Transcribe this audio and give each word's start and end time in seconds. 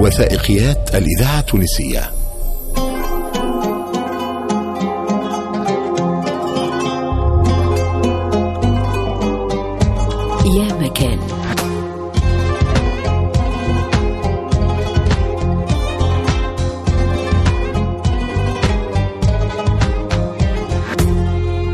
وثائقيات 0.00 0.94
الإذاعة 0.94 1.40
التونسية. 1.40 2.12
يا 10.46 10.74
مكان. 10.80 11.18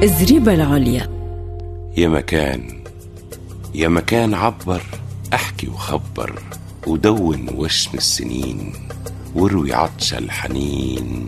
الزريبة 0.02 0.54
العليا. 0.54 1.08
يا 1.96 2.08
مكان 2.08 2.82
يا 3.74 3.88
مكان 3.88 4.34
عبر 4.34 4.82
احكي 5.34 5.68
وخبر. 5.68 6.42
ودون 6.86 7.46
وشم 7.56 7.90
السنين 7.94 8.72
وروي 9.34 9.74
عطش 9.74 10.14
الحنين 10.14 11.26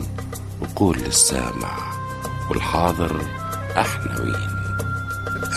وقول 0.60 0.98
للسامع 0.98 1.78
والحاضر 2.50 3.22
إحنا 3.76 4.20
وين 4.20 4.58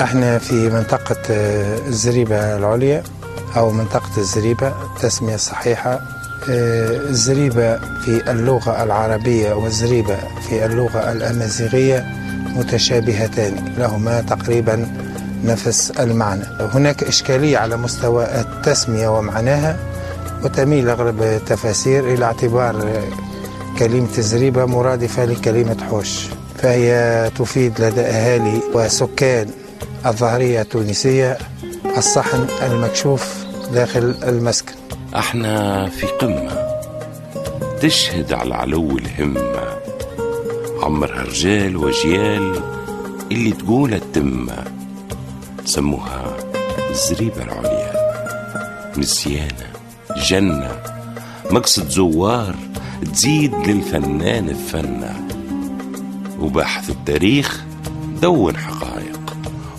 إحنا 0.01 0.37
في 0.37 0.69
منطقة 0.69 1.15
آه، 1.29 1.87
الزريبة 1.87 2.57
العليا 2.57 3.03
أو 3.57 3.71
منطقة 3.71 4.17
الزريبة 4.17 4.67
التسمية 4.67 5.35
الصحيحة. 5.35 5.91
آه، 6.49 6.97
الزريبة 7.09 7.77
في 7.77 8.31
اللغة 8.31 8.83
العربية 8.83 9.53
والزريبة 9.53 10.17
في 10.49 10.65
اللغة 10.65 11.11
الأمازيغية 11.11 12.05
متشابهتان 12.55 13.73
لهما 13.77 14.21
تقريبا 14.21 14.88
نفس 15.44 15.91
المعنى. 16.00 16.44
هناك 16.59 17.04
إشكالية 17.04 17.58
على 17.58 17.77
مستوى 17.77 18.26
التسمية 18.26 19.08
ومعناها 19.08 19.78
وتميل 20.44 20.89
أغلب 20.89 21.23
التفاسير 21.23 22.14
إلى 22.14 22.25
اعتبار 22.25 23.02
كلمة 23.80 24.17
الزريبة 24.17 24.66
مرادفة 24.66 25.25
لكلمة 25.25 25.78
حوش 25.89 26.28
فهي 26.58 27.31
تفيد 27.38 27.81
لدى 27.81 28.02
أهالي 28.02 28.61
وسكان 28.73 29.50
الظهرية 30.06 30.61
التونسية 30.61 31.38
الصحن 31.98 32.45
المكشوف 32.64 33.45
داخل 33.73 34.16
المسكن. 34.23 34.73
أحنا 35.16 35.86
في 35.89 36.05
قمة 36.05 36.67
تشهد 37.81 38.33
على 38.33 38.55
علو 38.55 38.98
الهمة. 38.98 39.61
عمرها 40.83 41.23
رجال 41.23 41.78
وجيال 41.78 42.61
اللي 43.31 43.52
تقول 43.52 43.94
التمة. 43.94 44.64
سموها 45.66 46.38
الزريبة 46.90 47.44
العليا. 47.44 47.94
نسيانة 48.98 49.67
جنة. 50.30 50.72
مقصد 51.52 51.90
زوار 51.90 52.56
تزيد 53.14 53.54
للفنان 53.54 54.50
الفنة. 54.50 55.28
وبحث 56.39 56.89
التاريخ 56.89 57.64
دون 58.22 58.58
حقائق 58.58 59.20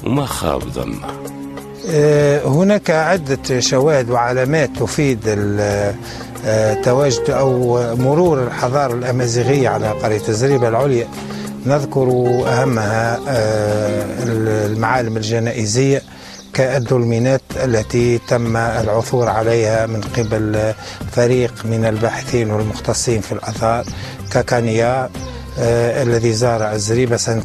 وما 0.05 0.27
خاب 0.27 0.61
ظنه. 0.61 1.07
آه، 1.91 2.47
هناك 2.47 2.91
عدة 2.91 3.61
شواهد 3.61 4.11
وعلامات 4.11 4.71
تفيد 4.77 5.21
آه، 6.45 6.75
تواجد 6.75 7.31
أو 7.31 7.79
مرور 7.97 8.43
الحضارة 8.43 8.95
الأمازيغية 8.95 9.69
على 9.69 9.89
قرية 9.91 10.29
الزريبة 10.29 10.69
العليا. 10.69 11.09
نذكر 11.67 12.09
أهمها 12.47 13.21
آه، 13.29 14.05
المعالم 14.23 15.17
الجنائزية 15.17 16.03
كالدولمينات 16.53 17.43
التي 17.65 18.19
تم 18.19 18.57
العثور 18.57 19.29
عليها 19.29 19.87
من 19.87 20.01
قبل 20.01 20.75
فريق 21.13 21.55
من 21.65 21.85
الباحثين 21.85 22.51
والمختصين 22.51 23.21
في 23.21 23.33
الآثار 23.33 23.85
كاكانيا 24.33 25.11
آه، 25.59 26.03
الذي 26.03 26.33
زار 26.33 26.73
الزريبة 26.73 27.17
سنة 27.17 27.45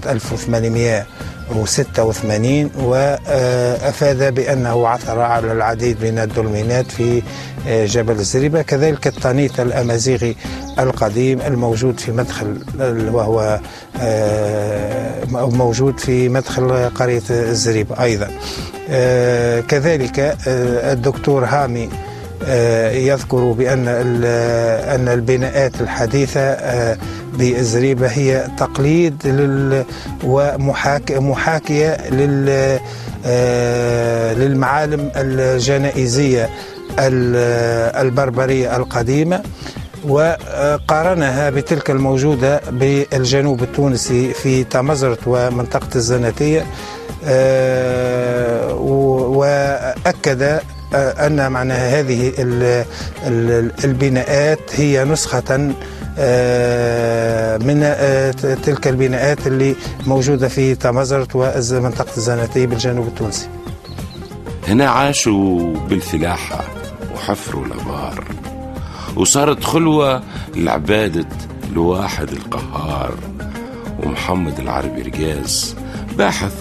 1886 1.52 2.70
وأفاد 2.86 4.34
بأنه 4.34 4.88
عثر 4.88 5.20
على 5.20 5.52
العديد 5.52 6.06
من 6.06 6.20
الدولمينات 6.20 6.92
في 6.92 7.22
آه، 7.68 7.86
جبل 7.86 8.14
الزريبة 8.14 8.62
كذلك 8.62 9.08
التانيت 9.08 9.60
الأمازيغي 9.60 10.36
القديم 10.80 11.42
الموجود 11.42 12.00
في 12.00 12.12
مدخل 12.12 12.58
وهو 13.12 13.60
آه، 14.02 15.26
موجود 15.32 16.00
في 16.00 16.30
مدخل 16.30 16.90
قرية 16.90 17.22
الزريبة 17.30 18.04
أيضا. 18.04 18.30
آه، 18.90 19.60
كذلك 19.60 20.38
الدكتور 20.48 21.46
هامي 21.46 21.90
يذكر 22.94 23.52
بأن 23.52 23.88
أن 23.88 25.08
البناءات 25.08 25.82
الحديثة 25.82 26.40
آه، 26.42 26.98
بالزريبة 27.34 28.08
هي 28.08 28.48
تقليد 28.58 29.28
لل 29.28 29.86
ومحاك 30.24 31.12
محاكية 31.12 32.10
لل 32.10 32.80
آه، 33.26 34.34
للمعالم 34.34 35.12
الجنائزية 35.16 36.50
ال- 37.00 38.06
البربرية 38.08 38.76
القديمة. 38.78 39.44
وقارنها 40.08 41.50
بتلك 41.50 41.90
الموجودة 41.92 42.62
بالجنوب 42.72 43.64
التونسي 43.64 44.34
في 44.34 44.64
تمزرت 44.64 45.20
ومنطقة 45.28 45.88
الزناتية 45.96 46.66
آه، 47.26 48.74
وأكد 48.74 50.42
آه، 50.42 50.62
أن 50.94 51.52
معناها 51.52 52.00
هذه 52.00 52.30
ال- 52.40 52.86
ال- 53.28 53.72
البناءات 53.84 54.60
هي 54.74 55.06
نسخة 55.06 55.74
آه، 56.20 57.58
من 57.58 57.80
آه، 57.84 58.32
تلك 58.64 58.88
البناءات 58.88 59.48
اللي 59.48 59.76
موجودة 60.08 60.48
في 60.48 60.76
تمزرت 60.76 61.36
ومنطقة 61.36 62.18
الزناتية 62.18 62.66
بالجنوب 62.68 63.08
التونسي. 63.08 63.48
هنا 64.68 64.90
عاشوا 64.90 65.74
بالفلاحة 65.90 66.64
وحفروا 67.16 67.66
الأبار 67.66 68.24
وصارت 69.16 69.64
خلوة 69.64 70.24
لعبادة 70.56 71.26
الواحد 71.72 72.30
القهار 72.32 73.14
ومحمد 74.04 74.60
العربي 74.60 75.02
رجاز 75.02 75.76
باحث 76.18 76.54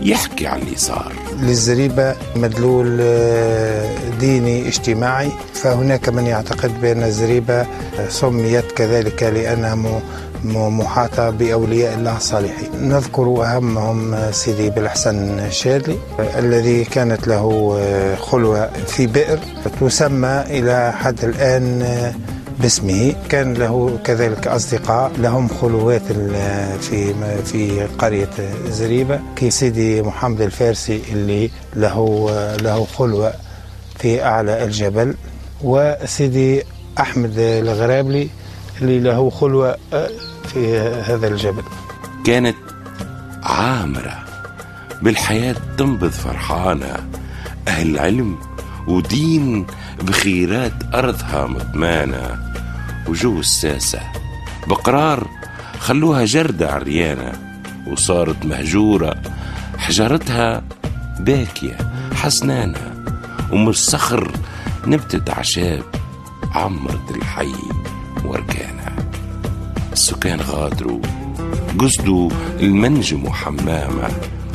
يحكي 0.00 0.46
عن 0.46 0.58
اللي 0.60 0.76
صار 0.76 1.12
للزريبة 1.42 2.14
مدلول 2.36 2.98
آه، 3.00 3.88
ديني 4.20 4.68
اجتماعي. 4.68 5.30
فهناك 5.54 6.08
من 6.08 6.26
يعتقد 6.26 6.80
بأن 6.80 7.02
الزريبة 7.02 7.66
سميت 8.08 8.72
كذلك 8.72 9.22
لأنها 9.22 9.74
محاطة 10.44 11.30
بأولياء 11.30 11.94
الله 11.94 12.16
الصالحين. 12.16 12.68
نذكر 12.88 13.22
أهمهم 13.44 14.14
آه، 14.14 14.30
سيدي 14.30 14.70
بالحسن 14.70 15.38
الشاذلي 15.38 15.96
آه، 16.20 16.38
الذي 16.38 16.84
كانت 16.84 17.28
له 17.28 17.78
خلوة 18.20 18.70
في 18.86 19.06
بئر 19.06 19.38
تسمى 19.80 20.44
إلى 20.50 20.92
حد 20.92 21.24
الآن 21.24 21.82
باسمه 22.60 23.14
كان 23.28 23.54
له 23.54 23.98
كذلك 24.04 24.48
أصدقاء 24.48 25.12
لهم 25.18 25.48
خلوات 25.48 26.02
في 26.80 27.14
في 27.44 27.86
قرية 27.98 28.30
زريبة. 28.68 29.20
كي 29.36 29.50
سيدي 29.50 30.02
محمد 30.02 30.40
الفارسي 30.40 31.02
اللي 31.12 31.50
له 31.76 32.30
له 32.56 32.84
خلوة 32.84 33.32
في 33.98 34.24
أعلى 34.24 34.64
الجبل. 34.64 35.14
وسيدي 35.62 36.62
أحمد 37.00 37.38
الغرابلي 37.38 38.28
اللي 38.82 39.00
له 39.00 39.30
خلوة 39.30 39.76
في 40.44 40.78
هذا 40.78 41.28
الجبل. 41.28 41.62
كانت 42.26 42.56
عامرة 43.42 44.24
بالحياة 45.02 45.56
تنبض 45.78 46.10
فرحانة. 46.10 46.96
أهل 47.68 47.98
علم 47.98 48.38
ودين 48.88 49.66
بخيرات 50.02 50.72
أرضها 50.94 51.46
مطمانة 51.46 52.49
وجو 53.10 53.40
الساسة. 53.40 54.00
بقرار 54.66 55.26
خلوها 55.78 56.24
جردة 56.24 56.72
عريانة 56.72 57.32
وصارت 57.86 58.46
مهجورة. 58.46 59.14
حجرتها 59.78 60.62
باكية 61.20 61.76
حسنانة 62.14 63.04
ومن 63.52 63.68
الصخر 63.68 64.32
نبتت 64.86 65.30
عشاب 65.30 65.82
عمرت 66.54 67.10
الحي 67.16 67.52
وركانها 68.24 68.96
السكان 69.92 70.40
غادروا 70.40 71.00
قصدوا 71.78 72.30
المنجم 72.60 73.24
وحمامة 73.24 74.08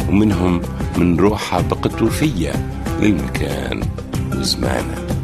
ومنهم 0.09 0.61
من 0.97 1.19
روحها 1.19 1.61
بقت 1.61 2.01
وفية 2.01 2.53
للمكان 3.01 3.81
وزمانة. 4.35 5.14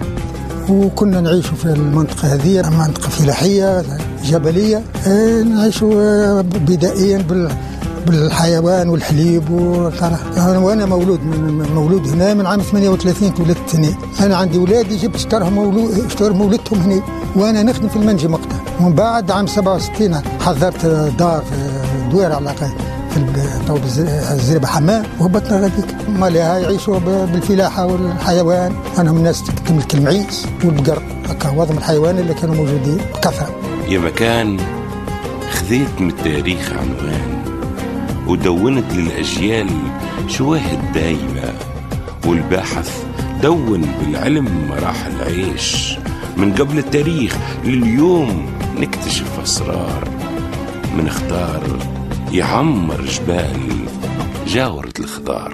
وكنا 0.71 1.21
نعيش 1.21 1.47
في 1.47 1.65
المنطقة 1.65 2.33
هذه 2.33 2.69
منطقة 2.69 3.09
فلاحية 3.09 3.83
جبلية. 4.23 4.83
آه، 5.07 5.43
نعيش 5.43 5.83
آه، 5.83 6.41
بدائيا 6.41 7.17
بال 7.17 7.51
بالحيوان 8.07 8.89
والحليب 8.89 9.49
وأنا 9.49 10.85
مولود 10.85 11.19
مولود 11.75 12.07
هنا 12.07 12.33
من 12.33 12.45
عام 12.45 12.61
38 12.61 13.33
تولدت 13.33 13.75
هنا. 13.75 13.93
أنا 14.19 14.35
عندي 14.37 14.57
اولادي 14.57 14.97
جبت 14.97 15.15
اشترهم 15.15 15.53
مولود 15.53 16.05
اشتر 16.05 16.33
مولدتهم 16.33 16.79
هنا. 16.79 17.01
وأنا 17.35 17.63
نخدم 17.63 17.87
في 17.89 17.95
المنجم 17.95 18.33
وقتها. 18.33 18.61
ومن 18.81 18.93
بعد 18.93 19.31
عام 19.31 19.47
67 19.47 20.21
حضرت 20.39 20.85
دار 21.19 21.43
في 21.49 21.55
دوير 22.11 22.31
على 22.31 22.53
في 23.11 24.33
الزريبه 24.33 24.67
حمام 24.67 25.03
وهبطنا 25.19 25.59
غاديك. 25.59 26.09
مالها 26.09 26.57
يعيشوا 26.57 26.99
بالفلاحة 26.99 27.85
والحيوان. 27.85 28.73
أنا 28.97 29.11
من 29.11 29.17
الناس 29.17 29.43
تملك 29.43 29.93
المعيز 29.93 30.47
والبقر. 30.63 31.03
هكا 31.29 31.49
هذا 31.49 31.73
الحيوان 31.73 32.19
اللي 32.19 32.33
كانوا 32.33 32.55
موجودين. 32.55 32.97
بكثره 32.97 33.55
يا 33.89 33.99
مكان 33.99 34.59
خذيت 35.51 36.01
من 36.01 36.09
التاريخ 36.09 36.71
عنوان 36.71 37.43
ودونت 38.27 38.93
للأجيال 38.93 39.69
شواهد 40.27 40.79
دايمة 40.93 41.53
والباحث 42.25 43.03
دون 43.43 43.81
بالعلم 43.99 44.67
مراحل 44.69 45.21
عيش 45.21 45.97
من 46.37 46.53
قبل 46.53 46.77
التاريخ 46.77 47.37
لليوم 47.65 48.45
نكتشف 48.77 49.39
أسرار. 49.43 50.07
منختار 50.97 51.61
يعمر 52.33 53.01
جبال 53.01 53.85
جاورة 54.47 54.93
الخضار. 54.99 55.53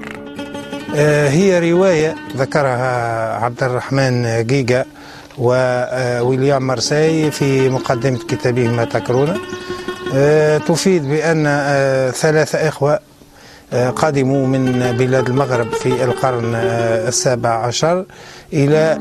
آه، 0.96 1.28
هي 1.28 1.72
رواية 1.72 2.14
ذكرها 2.36 3.34
عبد 3.44 3.62
الرحمن 3.62 4.46
جيجا 4.46 4.84
وويليام 5.38 6.66
مارسي 6.66 7.30
في 7.30 7.68
مقدمة 7.68 8.18
كتابه 8.18 8.68
ما 8.68 8.84
تكرون 8.84 9.38
آه، 10.14 10.58
تفيد 10.58 11.08
بأن 11.08 11.44
آه، 11.46 12.10
ثلاثة 12.10 12.68
إخوة 12.68 13.00
قدموا 13.96 14.46
من 14.46 14.96
بلاد 14.98 15.28
المغرب 15.28 15.72
في 15.72 16.04
القرن 16.04 16.54
السابع 16.54 17.50
عشر 17.50 18.04
إلى 18.52 18.98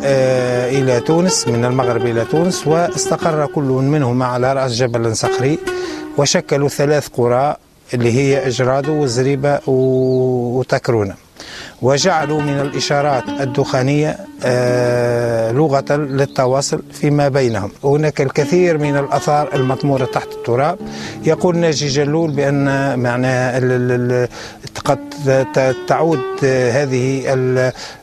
إلى 0.71 0.99
تونس 0.99 1.47
من 1.47 1.65
المغرب 1.65 2.05
إلى 2.05 2.25
تونس 2.25 2.67
واستقر 2.67 3.45
كل 3.45 3.63
منهما 3.63 4.25
على 4.25 4.53
رأس 4.53 4.71
جبل 4.71 5.15
صخري 5.15 5.59
وشكلوا 6.17 6.69
ثلاث 6.69 7.07
قرى 7.07 7.55
اللي 7.93 8.11
هي 8.11 8.47
إجرادو 8.47 8.91
وزريبة 9.03 9.59
وتكرونة. 9.67 11.15
وجعلوا 11.81 12.41
من 12.41 12.59
الإشارات 12.59 13.23
الدخانية 13.29 14.17
آه 14.43 15.51
لغة 15.51 15.95
للتواصل 15.95 16.81
فيما 16.93 17.27
بينهم. 17.27 17.71
هناك 17.83 18.21
الكثير 18.21 18.77
من 18.77 18.97
الأثار 18.97 19.49
المطمورة 19.53 20.05
تحت 20.05 20.27
التراب. 20.27 20.77
يقول 21.23 21.57
ناجي 21.57 21.87
جلول 21.87 22.31
بأن 22.31 22.99
معناها 22.99 23.59
قد 24.85 24.99
تعود 25.87 26.19
هذه 26.43 27.23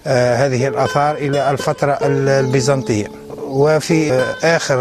آه، 0.07 0.47
هذه 0.47 0.69
الآثار 0.69 1.15
إلى 1.15 1.51
الفترة 1.51 1.99
البيزنطية. 2.03 3.24
وفي 3.55 4.13
آخر 4.45 4.79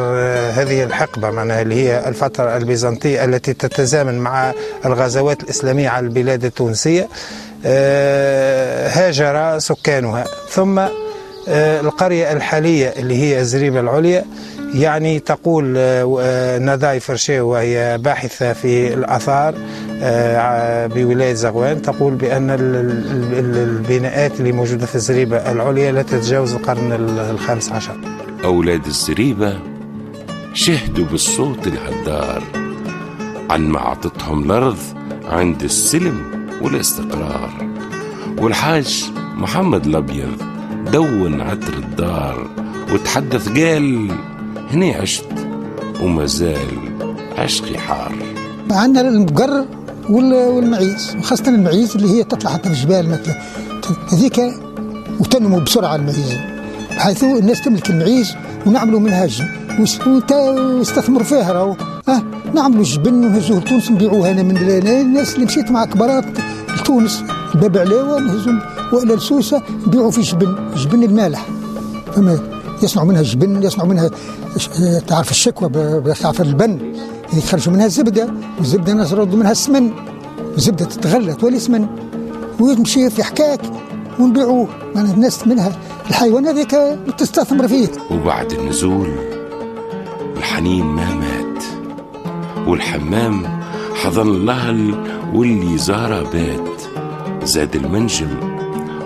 هذه 0.53 0.83
الحقبة 0.83 1.29
معناها 1.29 1.61
اللي 1.61 1.75
هي 1.75 2.07
الفترة 2.07 2.57
البيزنطية 2.57 3.25
التي 3.25 3.53
تتزامن 3.53 4.19
مع 4.19 4.53
الغزوات 4.85 5.43
الإسلامية 5.43 5.89
على 5.89 6.05
البلاد 6.05 6.45
التونسية 6.45 7.07
آه، 7.65 8.89
هاجر 8.89 9.59
سكانها. 9.59 10.23
ثم 10.49 10.79
آه، 10.79 11.81
القرية 11.81 12.31
الحالية 12.31 12.87
اللي 12.87 13.23
هي 13.23 13.43
زريبة 13.43 13.79
العليا 13.79 14.25
يعني 14.73 15.19
تقول 15.19 15.75
آه، 15.77 16.57
ناداي 16.57 16.99
فرشي 16.99 17.39
وهي 17.39 17.97
باحثة 17.97 18.53
في 18.53 18.93
الآثار 18.93 19.55
بولاية 20.87 21.33
زغوان 21.33 21.81
تقول 21.81 22.13
بأن 22.13 22.49
البناءات 23.33 24.31
اللي 24.39 24.51
موجودة 24.51 24.85
في 24.85 24.95
الزريبة 24.95 25.51
العليا 25.51 25.91
لا 25.91 26.01
تتجاوز 26.01 26.53
القرن 26.53 26.91
الخامس 27.31 27.71
عشر. 27.71 28.12
أولاد 28.43 28.85
الزريبة 28.85 29.59
شهدوا 30.53 31.05
بالصوت 31.05 31.67
الهدار. 31.67 32.43
عن 33.49 33.67
ما 33.67 33.79
عطتهم 33.79 34.43
الأرض 34.43 34.77
عند 35.25 35.63
السلم 35.63 36.21
والاستقرار. 36.61 37.67
والحاج 38.37 39.11
محمد 39.35 39.85
الأبيض 39.85 40.37
دون 40.91 41.41
عطر 41.41 41.73
الدار. 41.73 42.49
وتحدث 42.93 43.47
قال 43.47 44.11
هني 44.71 44.95
عشت 44.95 45.29
وما 46.01 46.25
زال 46.25 46.77
عشقي 47.37 47.77
حار. 47.77 48.15
عندنا 48.71 49.09
المقر 49.09 49.65
والمعيز 50.09 51.15
وخاصة 51.19 51.47
المعيز 51.47 51.95
اللي 51.95 52.09
هي 52.09 52.23
تطلع 52.23 52.51
حتى 52.51 52.69
في 52.69 52.75
الجبال 52.75 53.09
مثلا. 53.09 53.41
هذيك 54.11 54.39
وتنمو 55.19 55.59
بسرعة 55.59 55.95
المعيز. 55.95 56.52
بحيث 57.03 57.23
الناس 57.23 57.61
تملك 57.61 57.89
المعيز 57.89 58.35
ونعملوا 58.65 58.99
منها 58.99 59.25
جن 59.25 59.45
ويستثمروا 59.79 61.23
فيها 61.23 61.51
راهو. 61.51 61.75
آه 62.09 62.23
نعملوا 62.53 62.83
جبن 62.83 63.13
ونهزوه 63.13 63.59
لتونس 63.59 63.91
نبيعوه 63.91 64.31
هنا 64.31 64.43
من 64.43 64.57
الناس 64.57 65.35
اللي 65.35 65.45
مشيت 65.45 65.71
مع 65.71 65.85
كبارات 65.85 66.25
لتونس. 66.79 67.23
باب 67.55 67.77
علاوه 67.77 68.19
نهزوا 68.19 68.53
والى 68.93 69.15
لسوسه 69.15 69.61
نبيعوا 69.87 70.11
في 70.11 70.21
جبن. 70.21 70.55
جبن 70.75 71.03
المالح. 71.03 71.45
فما 72.15 72.39
يصنعوا 72.83 73.07
منها 73.07 73.21
جبن 73.21 73.63
يصنعوا 73.63 73.89
منها 73.89 74.09
تعرف 75.07 75.31
الشكوى 75.31 75.69
تعرف 76.21 76.41
البن. 76.41 76.93
يخرجوا 77.33 77.73
منها 77.73 77.85
الزبده 77.85 78.33
والزبدة 78.57 78.91
يردوا 78.91 79.39
منها 79.39 79.51
السمن 79.51 79.91
الزبدة 80.57 80.85
تتغلى 80.85 81.33
تولي 81.33 81.59
سمن. 81.59 81.87
وتمشي 82.59 83.09
في 83.09 83.23
حكاك 83.23 83.61
ونبيعوه. 84.19 84.67
الناس 84.95 85.47
منها 85.47 85.71
الحيوان 86.13 86.47
هذيك 86.47 86.75
تستثمر 87.17 87.67
فيه 87.67 87.87
وبعد 88.11 88.51
النزول 88.51 89.09
الحنين 90.37 90.85
ما 90.85 91.15
مات 91.15 91.63
والحمام 92.67 93.61
حضن 93.95 94.27
الله 94.27 94.97
واللي 95.33 95.77
زار 95.77 96.23
بات. 96.23 96.81
زاد 97.43 97.75
المنجم 97.75 98.27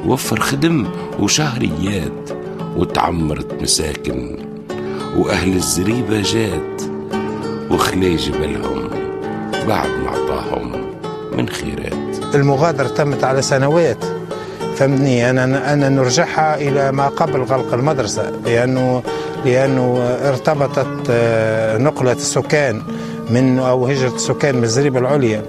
وفر 0.06 0.40
خدم 0.40 0.88
وشهريات 1.20 2.30
وتعمرت 2.78 3.62
مساكن 3.62 4.38
وأهل 5.18 5.56
الزريبة 5.56 6.22
جات 6.22 6.82
وخلي 7.72 8.16
جبلهم 8.16 8.90
بعد 9.68 9.90
ما 9.90 10.08
أعطاهم 10.08 10.72
من 11.38 11.50
خيرات. 11.50 12.36
المغادرة 12.36 12.88
تمت 12.88 13.24
على 13.24 13.42
سنوات. 13.42 14.17
فهمتني 14.78 15.30
أنا 15.30 15.74
أنا 15.74 15.90
نرجعها 15.90 16.56
إلى 16.56 16.92
ما 16.92 17.08
قبل 17.08 17.42
غلق 17.42 17.74
المدرسة 17.74 18.32
لأنه 18.46 19.04
لأنه 19.46 20.18
ارتبطت 20.24 21.08
آه، 21.10 21.78
نقلة 21.78 22.12
السكان 22.12 22.82
من 23.30 23.60
أو 23.60 23.88
هجرة 23.88 24.16
السكان 24.16 24.56
من 24.56 24.64
الزريبة 24.64 25.00
العليا 25.00 25.42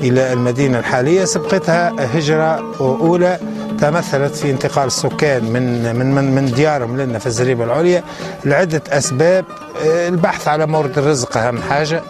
إلى 0.00 0.32
المدينة 0.32 0.78
الحالية. 0.78 1.24
سبقتها 1.24 1.92
هجرة 1.98 2.74
أولى 2.80 3.38
تمثلت 3.80 4.34
في 4.34 4.50
انتقال 4.50 4.86
السكان 4.86 5.44
من 5.44 5.96
من 5.96 6.14
من, 6.14 6.34
من 6.34 6.44
ديارهم 6.46 7.00
لنا 7.00 7.18
في 7.18 7.26
الزريبة 7.26 7.64
العليا 7.64 8.02
لعدة 8.44 8.82
أسباب. 8.88 9.44
آه، 9.86 10.08
البحث 10.08 10.48
على 10.48 10.66
مورد 10.66 10.98
الرزق 10.98 11.36
أهم 11.36 11.62
حاجة. 11.62 12.02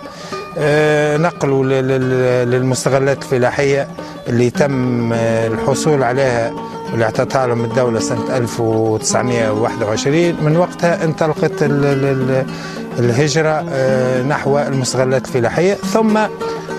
آه، 0.59 1.17
نقلوا 1.17 1.65
للمستغلات 2.45 3.23
الفلاحية. 3.23 3.89
اللي 4.29 4.51
تم 4.51 5.13
الحصول 5.13 6.03
عليها 6.03 6.53
واللي 6.91 7.05
اعطتها 7.05 7.47
لهم 7.47 7.65
الدولة 7.65 8.01
سنة 8.01 8.37
1921 8.37 10.17
من 10.45 10.57
وقتها 10.57 11.05
انطلقت 11.05 11.53
الهجرة 12.99 13.65
آه، 13.71 14.23
نحو 14.23 14.59
المستغلات 14.59 15.27
الفلاحية 15.27 15.75
ثم 15.75 16.19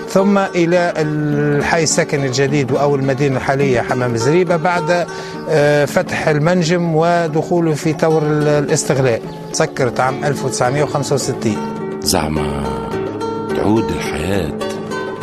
ثم 0.08 0.38
إلى 0.38 0.92
الحي 0.96 1.82
السكني 1.82 2.26
الجديد 2.26 2.72
أو 2.72 2.94
المدينة 2.94 3.36
الحالية 3.36 3.80
حمام 3.80 4.16
زريبة 4.16 4.56
بعد 4.56 5.06
آه، 5.48 5.84
فتح 5.84 6.28
المنجم 6.28 6.94
ودخوله 6.94 7.74
في 7.74 7.92
طور 7.92 8.22
الاستغلال 8.26 9.20
سكرت 9.52 10.00
عام 10.00 10.24
1965 10.24 11.56
زعما 12.00 12.62
تعود 13.56 13.90
الحياة 13.90 14.52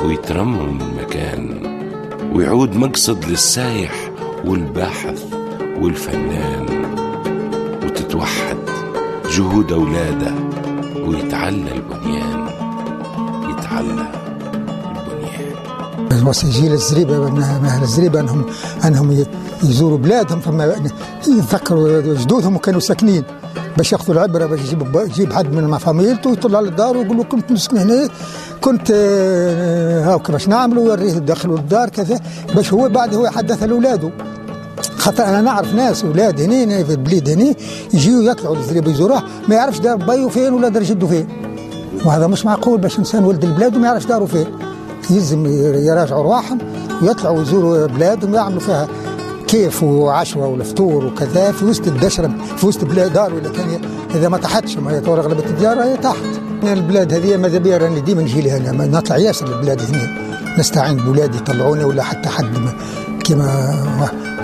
ويترمم 0.06 0.80
المكان 0.82 1.53
ويعود 2.34 2.75
مقصد 2.75 3.25
للسايح 3.25 4.12
والباحث 4.46 5.24
والفنان 5.82 6.66
وتتوحد 7.86 8.58
جهود 9.30 9.72
أولاده 9.72 10.34
ويتعلى 11.08 11.72
البنيان 11.72 12.48
يتعلى 13.50 14.08
البنيان. 14.96 16.28
وصي 16.28 16.50
جيل 16.50 16.74
الزريبة 16.74 17.28
أهل 17.28 17.84
الزريبة 17.84 18.20
أنهم 18.20 18.46
أنهم 18.86 19.25
يزوروا 19.63 19.98
بلادهم 19.98 20.40
فما 20.40 20.75
يتذكروا 21.28 22.02
جدودهم 22.02 22.56
وكانوا 22.56 22.80
ساكنين. 22.80 23.24
باش 23.77 23.92
ياخذوا 23.92 24.15
العبرة 24.15 24.46
باش 24.46 24.60
يجيب 24.60 24.96
يجيب 24.96 25.34
حد 25.34 25.53
من 25.53 25.77
فاميلته 25.77 26.30
ويطلع 26.30 26.60
للدار 26.60 26.98
ويقول 26.98 27.18
له 27.18 27.24
كنت 27.24 27.51
نسكن 27.51 27.77
هنا 27.77 28.10
كنت 28.62 28.92
آه، 28.96 30.13
هاك 30.13 30.32
باش 30.32 30.48
نعملوا 30.48 30.84
ويوريه 30.84 31.13
دخلوا 31.13 31.58
للدار 31.58 31.89
كذا 31.89 32.20
باش 32.56 32.74
هو 32.74 32.89
بعد 32.89 33.15
هو 33.15 33.25
يحدث 33.25 33.63
لاولاده 33.63 34.12
خاطر 34.98 35.24
أنا 35.25 35.42
نعرف 35.42 35.74
ناس 35.74 36.03
أولاد 36.03 36.42
هنا 36.42 36.84
في 36.84 36.92
البلاد 36.92 37.30
هنا 37.30 37.53
يجيوا 37.94 38.24
يطلعوا 38.24 38.56
للزريبه 38.56 38.92
يزوروه 38.92 39.24
ما 39.50 39.56
يعرفش 39.56 39.80
دار 39.80 39.96
بيو 39.96 40.30
فين 40.30 40.53
ولا 40.53 40.68
دار 40.68 40.84
جده 40.84 41.08
فين. 41.08 41.27
وهذا 42.06 42.27
مش 42.27 42.46
معقول 42.46 42.80
باش 42.80 43.00
إنسان 43.00 43.24
ولد 43.24 43.44
البلاد 43.44 43.75
وما 43.75 43.88
يعرفش 43.88 44.06
داره 44.06 44.25
فين. 44.25 44.46
يلزم 45.10 45.46
يراجعوا 45.86 46.24
رواحهم 46.24 46.58
ويطلعوا 47.01 47.42
يزوروا 47.42 47.88
بلادهم 47.88 48.34
يعملوا 48.36 48.60
فيها 48.60 48.88
كيف 49.48 49.84
وعشوة 49.84 50.48
ولا 50.48 50.64
فطور 50.64 51.06
وكذا 51.06 51.52
في 51.52 51.66
وسط 51.66 51.88
الدشرة 51.88 52.32
في 52.58 52.66
وسط 52.66 52.86
بلاد 52.86 53.14
دار 53.14 53.34
ولا 53.34 53.50
كان 53.50 53.82
إذا 54.16 54.30
ما 54.30 54.38
تحتش 54.38 54.78
ما 54.78 54.92
هي 54.92 54.98
اغلبيه 54.98 55.46
الديار 55.46 55.84
هي 55.84 55.98
تحت 55.98 56.24
البلاد 56.64 57.14
هذه 57.14 57.38
ماذا 57.38 57.58
بيا 57.58 57.78
راني 57.78 58.02
ديما 58.02 58.22
نجي 58.22 58.42
لها 58.42 58.58
أنا 58.58 58.86
نطلع 58.86 59.18
ياسر 59.18 59.46
البلاد 59.56 59.82
هنا. 59.82 60.34
نستعين 60.60 60.98
بولادي 60.98 61.38
يطلعوني 61.38 61.84
ولا 61.84 62.04
حتى 62.04 62.30
حد 62.30 62.54
كما 63.26 63.76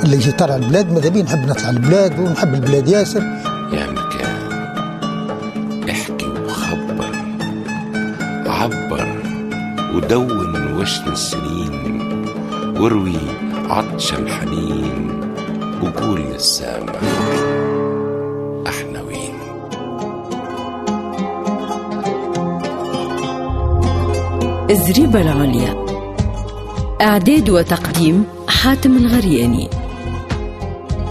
اللي 0.03 0.15
يجي 0.15 0.32
طالع 0.32 0.56
البلاد 0.56 0.94
ماذا 0.94 1.10
بيا 1.10 1.24
نحب 1.24 1.50
نطلع 1.50 1.70
البلاد 1.70 2.20
ونحب 2.20 2.53
البلاد 2.53 2.88
ياسر. 2.88 3.22
يا 3.74 3.88
مكان 3.91 4.39
احكي 5.89 6.27
وخبر 6.27 7.15
عبر 8.46 9.08
ودون 9.96 10.74
وشم 10.74 11.12
السنين 11.12 12.00
واروي 12.79 13.18
عطش 13.69 14.13
الحنين 14.13 15.21
وقول 15.83 16.21
للسامع 16.21 16.93
إحنا 18.67 19.01
وين 19.01 19.33
الزريبة 24.69 25.21
العليا. 25.21 25.85
إعداد 27.01 27.49
وتقديم 27.49 28.23
حاتم 28.47 28.97
الغرياني. 28.97 29.69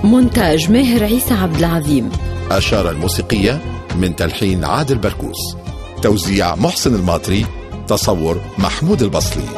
مونتاج 0.05 0.71
ماهر 0.71 1.05
عيسى 1.05 1.35
عبد 1.35 1.57
العظيم. 1.57 2.11
أشار 2.51 2.91
الموسيقية 2.91 3.61
من 3.97 4.17
تلحين 4.17 4.65
عادل 4.65 4.99
بركوس. 4.99 5.57
توزيع 6.03 6.55
محسن 6.55 6.95
الماطري. 6.95 7.47
تصور 7.89 8.41
محمود 8.59 9.03
البصري 9.03 9.49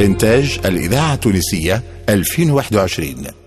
إنتاج 0.00 0.60
الإذاعة 0.64 1.14
التونسية 1.14 1.82
2021 2.08 3.43